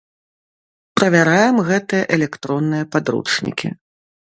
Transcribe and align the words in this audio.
Правяраем 1.01 1.55
гэтыя 1.69 2.03
электронныя 2.19 2.83
падручнікі. 2.97 3.67